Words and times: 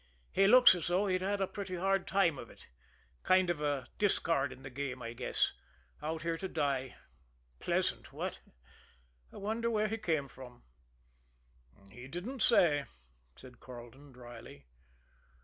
"He 0.31 0.47
looks 0.47 0.73
as 0.73 0.87
though 0.87 1.05
he'd 1.05 1.21
had 1.21 1.41
a 1.41 1.47
pretty 1.47 1.75
hard 1.75 2.07
time 2.07 2.39
of 2.39 2.49
it 2.49 2.67
kind 3.21 3.51
of 3.51 3.61
a 3.61 3.87
discard 3.99 4.51
in 4.51 4.63
the 4.63 4.71
game, 4.71 4.99
I 4.99 5.13
guess. 5.13 5.53
Out 6.01 6.23
here 6.23 6.37
to 6.39 6.47
die 6.47 6.95
pleasant, 7.59 8.11
what? 8.11 8.39
I 9.31 9.37
wonder 9.37 9.69
where 9.69 9.87
he 9.89 9.99
came 9.99 10.27
from?" 10.27 10.63
"He 11.91 12.07
didn't 12.07 12.41
say," 12.41 12.85
said 13.35 13.59
Carleton 13.59 14.11
dryly. 14.11 14.65